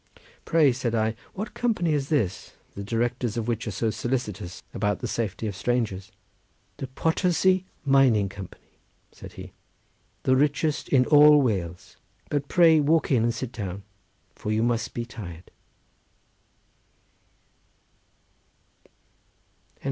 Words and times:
"Pray," 0.45 0.71
said 0.71 0.95
I, 0.95 1.13
"what 1.35 1.53
company 1.53 1.93
is 1.93 2.09
this, 2.09 2.53
the 2.73 2.83
directors 2.83 3.37
of 3.37 3.47
which 3.47 3.67
are 3.67 3.69
so 3.69 3.91
solicitous 3.91 4.63
about 4.73 4.97
the 4.97 5.07
safety 5.07 5.45
of 5.45 5.55
strangers?" 5.55 6.11
"The 6.77 6.87
Potosi 6.87 7.65
Mining 7.85 8.27
Company," 8.27 8.79
said 9.11 9.33
he, 9.33 9.51
"the 10.23 10.35
richest 10.35 10.89
in 10.89 11.05
all 11.05 11.39
Wales. 11.39 11.97
But 12.31 12.47
pray 12.47 12.79
walk 12.79 13.11
in 13.11 13.21
and 13.21 13.31
sit 13.31 13.51
down, 13.51 13.83
for 14.33 14.51
you 14.51 14.63
must 14.63 14.95
be 14.95 15.05
tired." 15.05 15.51